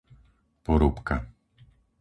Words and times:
Porúbka 0.65 1.17